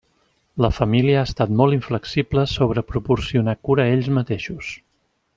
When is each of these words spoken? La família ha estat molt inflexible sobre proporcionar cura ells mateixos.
La 0.65 0.69
família 0.75 1.17
ha 1.23 1.25
estat 1.29 1.51
molt 1.59 1.77
inflexible 1.77 2.45
sobre 2.55 2.83
proporcionar 2.93 3.55
cura 3.69 3.85
ells 3.95 4.09
mateixos. 4.21 4.73